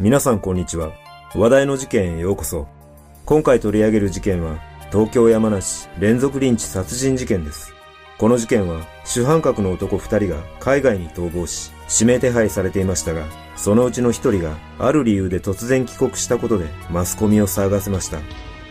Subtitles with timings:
[0.00, 0.92] 皆さんこんにちは。
[1.34, 2.68] 話題の事件へようこそ。
[3.24, 4.60] 今回取り上げる事件は、
[4.92, 7.74] 東京山梨連続リンチ殺人事件です。
[8.16, 13.24] この事件は、主犯格の男二人が海外に逃亡し、指名手配されていましたが、
[13.56, 18.20] そのうちの一人が、ある理由で突然帰国したことで、マスコミを騒がせました。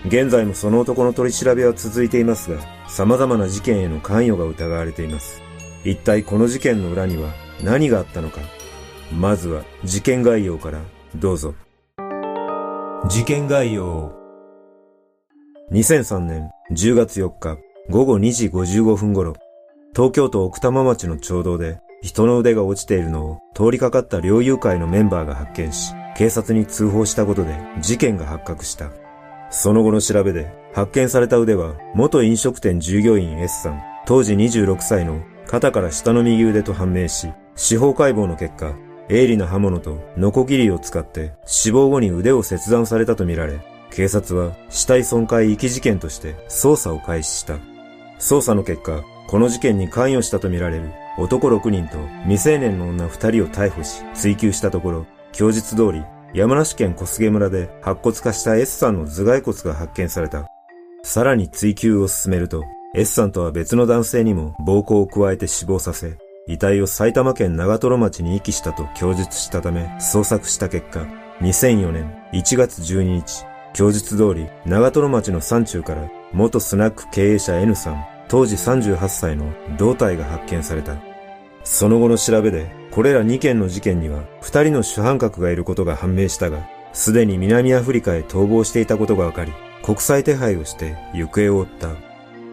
[0.06, 5.42] 現在もその男の取り調べは続いていますが、様々な事件への関与が疑われています。
[5.84, 8.40] 一体この事件の裏には何があったのか。
[9.12, 10.80] まずは事件概要から
[11.16, 11.56] どうぞ。
[13.08, 14.14] 事件概要。
[15.72, 17.58] 2003年10月4日
[17.90, 19.34] 午後2時55分頃、
[19.96, 28.92] 東京都奥多摩町の町道で人の腕が落ちているのを通りかかった猟友会のメンバーが発見し、警察に通報したことで事件が発覚した。
[29.50, 38.76] その後の調べで発見された腕は元飲食店従業員 S さん、当時26歳の肩から下の右腕と判明し、司法解剖の結果、
[39.10, 47.58] 鋭利な刃物とノコギリを使って死亡後に腕を切断されたとみられ、警察は死体損壊遺棄事件として捜査を開始した。
[48.20, 60.48] 捜査の結果、この事件に関与したとみられる男6人と未成年の女2人を逮捕し追及したところ、供述通り山梨県小菅村で白骨化した S さんの頭蓋骨が発見された。
[61.04, 71.06] さらに追及を進めると、S さんとは別の男性にも暴行を加えて死亡させ、遺体を埼玉県長瀞町に遺棄したと供述したため捜索した結果、
[71.42, 80.96] 2004年1月12日、供述通り長瀞町の山中から元スナック経営者 N さん、当時38歳の胴体が発見された。
[81.64, 89.52] その後の調べで、これら2件の事件には2人の主犯格がいることが判明したが、すでに南アフリカへ逃亡していたことが分かり、
[89.84, 91.90] 国際手配をして行方を追った。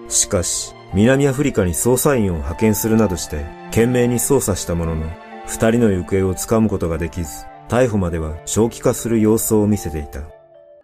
[0.08, 5.06] しかし、南アフリカに捜査員を派遣するなどして、懸命に捜査したものの、
[5.44, 10.20] 二人の行方をつかむことができず、逮捕までは長期化する様子を見せていた。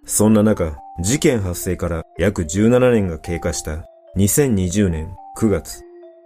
[0.04, 3.84] そんな中、事件発生から約17年が経過した
[4.16, 5.84] 2020年9月、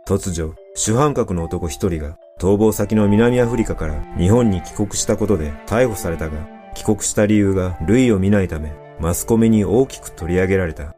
[0.08, 6.38] 突如、主犯格の男一人が逃亡先の南アフリカから日本に帰国したことで逮捕されたが、
[6.74, 10.94] 帰国した理由が類を見ないため、マスコミに大きく取り上げられた。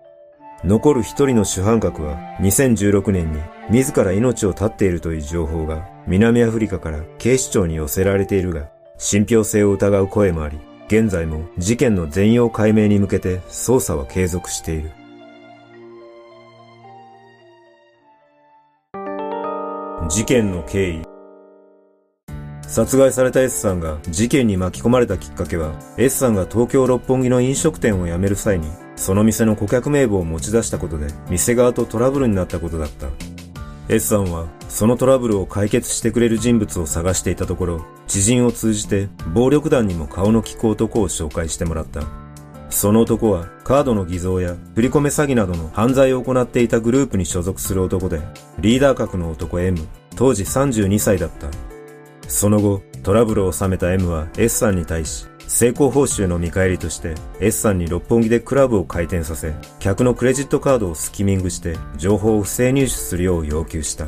[0.64, 3.40] 残る一人の主犯格は2016年に
[3.70, 8.68] 自ら命を絶っているという情報が南アフリカから警視庁に寄せられているが、
[8.98, 14.90] 信憑性を疑う声もあり、現在も事件の全容解明に向けて捜査は継続している。
[20.08, 21.02] 事件の経緯
[22.62, 33.08] 殺害された S さんが事件に巻き込まれたきっかけは、S さんが東京六本木の飲食店を辞める際に、その店の顧客名簿を持ち出したことで、店側とトラブルになったことだった。
[33.88, 42.02] S さんは、そのトラブルを解決してくれる人物を探していたところ、知人を通じて、暴力団にも顔の利く男を紹介してもらった。
[42.68, 48.20] その男は、カードの偽造や振り込め詐欺などの犯罪を行っていたグループに所属する男で、
[48.58, 49.78] リーダー格の男 M、
[50.16, 51.46] 当時32歳だった。
[52.28, 64.06] その後、トラブルを収めた M は S さんに対し、成功報酬の見返りとして S さんに六本木でクラブを開店させ、客のクレジットカードをスキミングして情報を不正入手するよう要求した。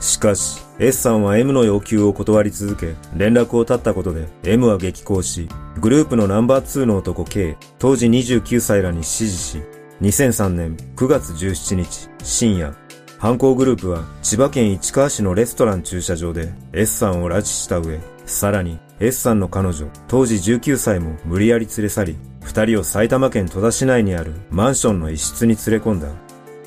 [0.00, 5.48] しかし、S さんは M の要求を断り続け、連絡を絶ったことで M は激高し、
[5.80, 9.62] グループのナンバー2の男 K、当時29歳らに指示し、
[10.02, 12.74] 2003年9月17日深夜、
[13.18, 26.08] 犯行グループは千葉県市川市のレストラン駐車場で S さんを拉致した上、さらに S さんの彼女、当時19歳も無理やり連れ去り、二人を埼玉県戸田市内にあるマンションの一室に連れ込んだ。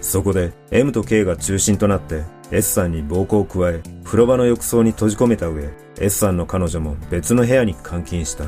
[0.01, 5.69] そこで M と K が中心となって S さんに暴行を加え、風呂場の浴槽に閉じ込めた上、
[5.99, 8.45] S さんの彼女も別の部屋に監禁した。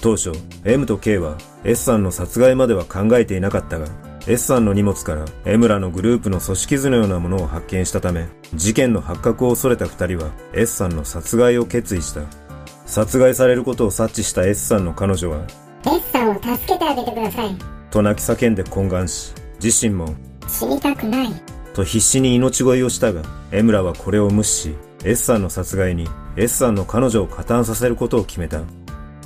[0.00, 0.32] 当初、
[0.64, 3.86] M と K は S さんの殺害までは考えていなかったが、
[4.26, 12.43] S さんの荷物から M らのグループの組織図のようなものを発見したため、事件の発覚を恐れた二人は S さんの殺害を決意した。
[12.86, 15.46] 殺害されることを察知した S さんの彼女は、
[15.86, 17.56] S さんを助けてあげてください。
[17.90, 19.32] と泣き叫んで懇願し、
[19.62, 20.14] 自身も、
[20.48, 21.28] 死にたくない。
[21.74, 28.60] と必死に命乞いをしたが、M らはこれを無視し、S さんの殺害に S さんの彼女を加担させることを決めた。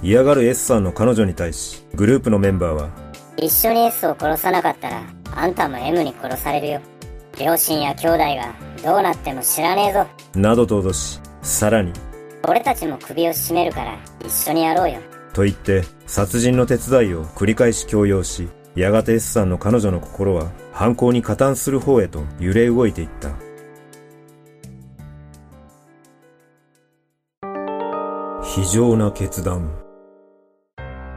[0.03, 2.89] 嫌がる S さんの彼女に対し、グループのメンバーは、
[3.37, 5.03] 一緒に S を殺さなかったら、
[5.35, 6.81] あんたも M に殺されるよ。
[7.39, 10.07] 両親や兄弟がどうなっても知らねえぞ。
[10.35, 11.93] などと脅し、さらに、
[12.47, 15.01] 俺たちも首を絞めるから一緒にやろうよ。
[15.33, 23.31] と言って、殺人の手伝いを繰り返し強要し、やがて S さんの彼女の心は犯行に加担する方へと揺れ動いていった。
[28.43, 29.71] 非常な決断。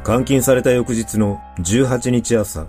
[0.05, 2.67] 監禁された翌日の18日朝、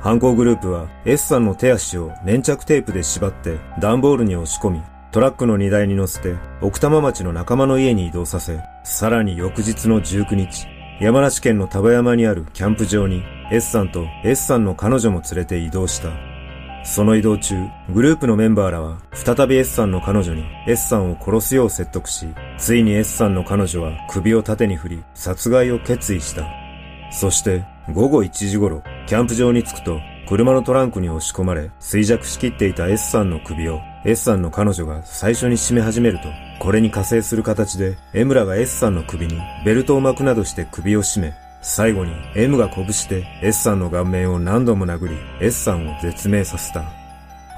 [0.00, 4.82] 犯行グループは S さんの手足を粘着テープで縛って段ボールに押し込み、
[5.12, 10.66] トラックの荷台に乗せて奥多摩町の仲間の家に移動させ、さらに翌日の19日、
[11.02, 16.12] 山梨県の丹波山にあるキャンプ場に S さんと S さんの彼女も連れて移動した。
[16.82, 17.56] その移動中、
[17.92, 26.46] グループのメンバーらは再び S さんの彼女に S さんを殺すよう説得し、ついに S さんの彼女は首を縦に振り、殺害を決意した。
[27.10, 36.28] そして午後1時頃、キャンプ場に着くと、車のトランクに押し込まれ、衰弱しきっていた S さんの首を、S さんの彼女が最初に締め始めると、
[36.60, 46.84] これに加勢する形で、M らが S さんの首にベルトを巻くなどして首を絞め、最後に M が拳で S さんの顔面を何度も殴り、S さんを絶命させた。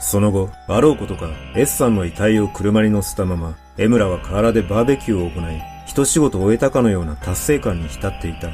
[0.00, 8.48] その後、あろうことか S さんの遺体を車に乗せたまま、M らは河原でバーベキューを行い、一仕事終えたかのような達成感に浸っていた。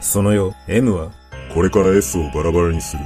[0.00, 1.10] その夜、M は、
[1.54, 3.02] これから S をバラバラにする。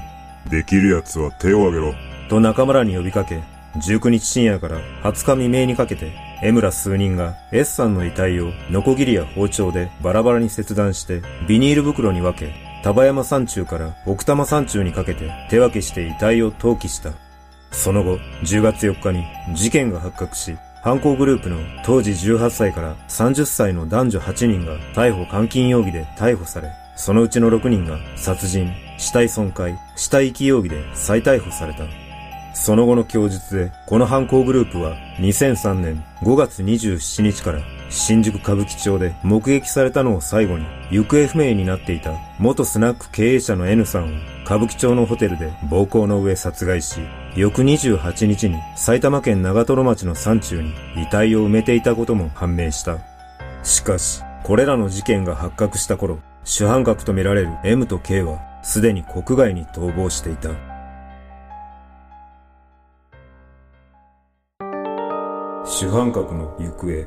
[0.50, 1.94] できる奴は手を挙げろ。
[2.28, 3.42] と仲間らに呼びかけ、
[3.76, 6.12] 19日深夜から20日未明にかけて、
[6.42, 12.52] M ら数人が S さんの遺体をノコギリや包丁でバラバラに切断してビニール袋に分け、
[12.82, 17.12] 田葉山山中から奥多摩山中にかけて手分けして遺体を投棄した。
[17.72, 19.24] その後、10月4日に
[19.54, 28.70] 事件が発覚し、犯行グループの当時18歳から30歳の男女8人が逮捕監禁容疑で逮捕され、そのうちの6人が殺人、
[29.04, 31.84] 死体損壊、死体遺棄容疑で再逮捕された。
[32.54, 37.60] その後の供述で、この犯行グループは2003年5月27日から
[37.90, 44.06] 新宿歌舞伎町で目撃されたのを最後に行方不明になっていた元スナック経営者の N さんを
[44.46, 47.00] 歌舞伎町のホテルで暴行の上殺害し、
[47.36, 52.96] 翌28日に埼玉県長瀞町の山中に遺体を埋めていたことも判明した。
[53.64, 60.48] しかし、これらの事件が発覚した頃、主犯格とみられる M と K はすでに国外に逃亡していた。
[65.66, 67.06] 主犯格の行方。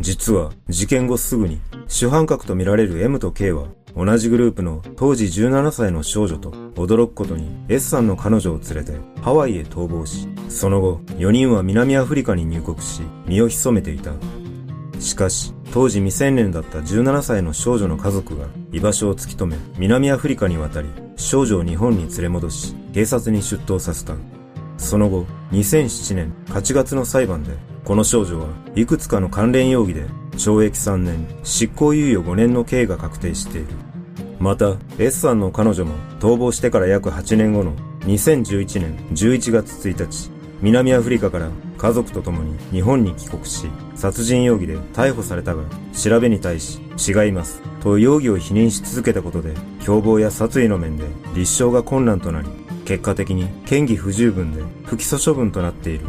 [0.00, 14.12] 実は事件後すぐに主犯格とみられる M と K は同じグループの当時17歳の少女と驚くことに S さんの彼女を連れてハワイへ逃亡し、その後4人は南アフリカに入国し身を潜めていた。
[14.98, 24.16] しかし、当時未成年だった17歳の少女の家族が居場所を突き止め、南アフリカに渡り、少女を日本に連れ戻し、警察に出頭させた。
[24.78, 27.52] その後、2007年8月の裁判で、
[27.84, 33.68] この少女はいくつかの関連容疑で懲役3年、執行猶予5年の刑が確定している。
[34.40, 40.30] また、S さんの彼女も逃亡してから約8年後の2011年11月1日、
[40.60, 41.48] 南アフリカから
[41.84, 49.52] 家族と共に日本に帰国し、殺人容疑で逮捕されたが、調べに対し、違います、と容疑を否認し続けたことで、
[49.84, 51.04] 共謀や殺意の面で
[51.34, 52.48] 立証が困難となり、
[52.86, 56.06] 結果的に嫌疑不十分で不起訴処分となっている。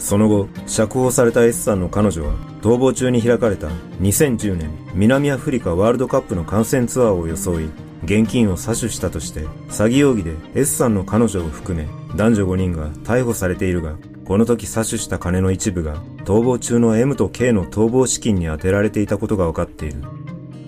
[0.00, 3.68] その後、釈放された S さんの彼女は、逃亡中に開かれた
[4.00, 7.66] 2010年南アフリカワールドカップの観戦ツアーを装い、
[8.02, 13.94] 現金を詐取したとして、詐欺容疑で S さんの彼女を含め、男女5人が逮捕されているが、
[14.24, 20.02] この時詐取した金の一部が、逃亡中の M と K の逃亡資金に充てられていたことが分かっている。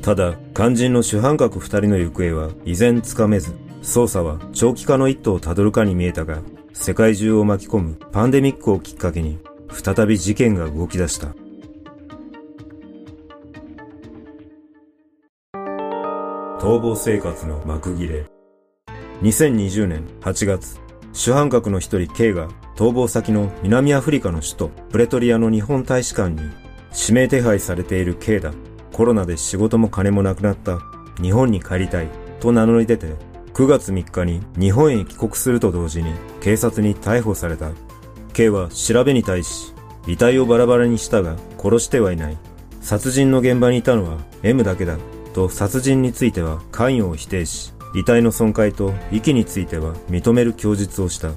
[0.03, 6.43] ただ、肝心の主犯格二人の行方は依然つかめず、捜査は長期化の一途をたどるかに見えたが、
[6.75, 9.39] 世界中を巻き込むパンデミックをきっかけに、
[9.71, 11.29] 再び事件が動き出した。
[16.61, 18.27] 逃亡生活の幕切れ。
[19.23, 20.79] 2020年8月、
[21.17, 26.43] 主犯格の一人 K が逃亡先の南アフリカの首都プレトリアの日本大使館に
[26.95, 28.53] 指名手配されている K だ。
[28.93, 30.79] コロナで仕事も金もなくなった。
[31.23, 32.09] 日本に帰りたい。
[32.39, 33.15] と名乗り出て、
[33.55, 37.71] 9月3日に日本へ帰国すると同時に警察に逮捕された。
[38.35, 39.73] K は調べに対し、
[40.07, 42.37] 遺体をバラバラにしたが殺してはいない。
[42.83, 44.99] 殺人の現場にいたのは M だけだ。
[45.33, 51.33] と殺人については関与を否定し、遺体の損壊と遺棄については認める供述をした。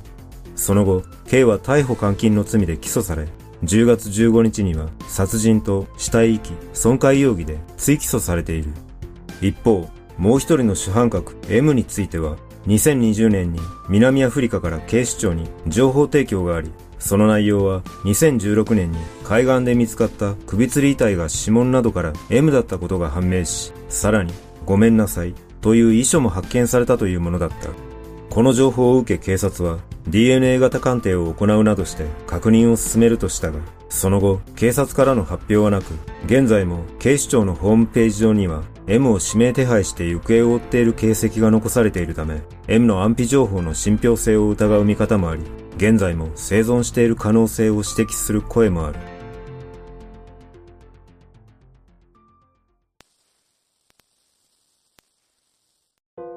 [0.55, 3.27] その後、K は逮捕監禁の罪で起訴され、
[3.63, 8.71] 10月15日には殺人と死体遺棄、損壊容疑で追起訴されている。
[9.41, 12.35] 一方、もう一人の主犯格 M については、
[12.67, 24.33] 2020年に南アフリカから警視庁に情報提供があり、その内容は2016年に海岸で見つかった首吊り遺体が指紋などから M だったことが判明し、さらに
[24.65, 27.69] ごめんなさいという遺書も発見されたというものだった。
[28.29, 35.93] この情報を受け警察は DNA 型鑑定を行うなどして確認を進めるとしたが、その後警察からの発表はなく、
[36.25, 45.43] 現在も警視庁のホームページ上には M を指名手配して行方を追っている形跡が残されているため、M の安否情報の信憑性を疑う見方もあり、
[45.77, 48.99] 現在も生存している可能性を指摘する声もある。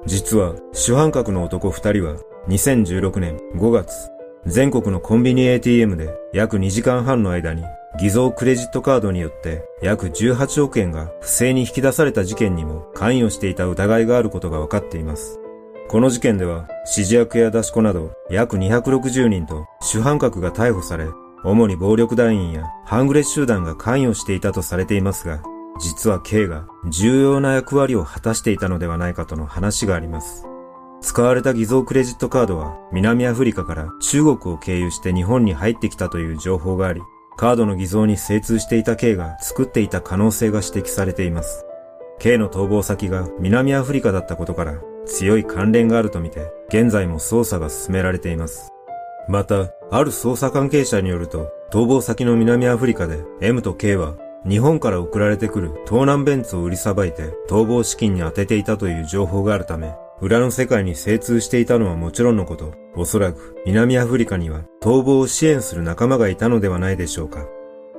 [0.05, 2.15] 実は、主犯格の男二人は、
[2.47, 4.13] 2016年5月、
[4.45, 7.63] 全国のコンビニ ATM で約2時間半の間に
[7.97, 15.39] 偽造クレジットカードによって約18億円が不正に引き出された事件にも関与していた疑いがあることが分かっています。
[15.87, 21.07] この事件では指示役や出し子など約260人と主犯格が逮捕され、
[21.45, 25.41] 主に暴力団員や半グレ集団が関与していたとされていますが、
[25.79, 30.45] 実は K が重要な役割を果たしていたのではないかとの話があります。
[31.01, 37.01] 使われた偽造クレジットカードは南アフリカから中国を経由して日本に入ってきたという情報があり、
[37.35, 41.65] カードの偽造に精通していた K が作っていた可能性が指摘されています。
[42.19, 44.75] K の逃亡先が南アフリカだったことから
[45.05, 48.69] 強い関連があるとみて現在も捜査が進められています。
[49.27, 54.15] また、ある捜査関係者によると逃亡先の南アフリカで M と K は
[54.47, 67.47] 日本から送られてくる盗難ベンツを売りさばいて逃亡資金に充てていたという情報があるため、裏の世界に精通していたのはもちろんのこと、おそらく南アフリカには逃亡を支援する仲間がいたのではないでしょうか。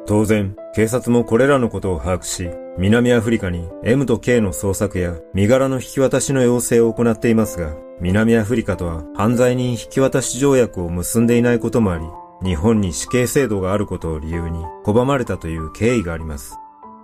[0.06, 12.04] 当然、警察もこれらのことを把握し、南アフリカに M と K の捜索や身柄の引き渡しの要請を行っていますが、南アフリカとは犯罪人引き渡し条約を結んでいないこともあり、
[12.44, 16.58] 日本に死刑制度があることを理由に拒まれたという経緯があります。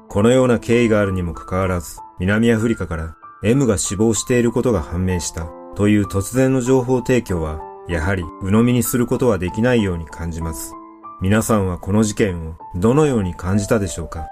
[0.09, 10.75] このような経緯があるにもかかわらず、南アフリカから M が死亡していることが判明したという突然の情報提供は、やはり鵜呑みにすることはできないように感じます。
[11.23, 14.27] 皆さんはこの事件をどのように感じたでしょうか？